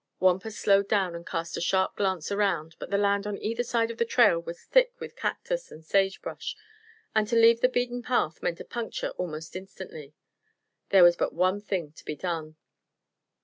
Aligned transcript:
Wampus 0.19 0.57
slowed 0.57 0.87
down 0.87 1.13
and 1.13 1.27
cast 1.27 1.55
a 1.57 1.61
sharp 1.61 1.95
glance 1.95 2.31
around, 2.31 2.75
but 2.79 2.89
the 2.89 2.97
land 2.97 3.27
on 3.27 3.37
either 3.37 3.61
side 3.63 3.91
of 3.91 3.99
the 3.99 4.03
trail 4.03 4.39
was 4.39 4.63
thick 4.63 4.95
with 4.99 5.15
cactus 5.15 5.69
and 5.71 5.85
sagebrush 5.85 6.57
and 7.15 7.27
to 7.27 7.35
leave 7.35 7.61
the 7.61 7.69
beaten 7.69 8.01
path 8.01 8.41
meant 8.41 8.59
a 8.59 8.65
puncture 8.65 9.09
almost 9.11 9.55
instantly. 9.55 10.15
There 10.89 11.03
was 11.03 11.15
but 11.17 11.33
one 11.33 11.61
thing 11.61 11.91
to 11.91 12.03
be 12.03 12.15
done. 12.15 12.55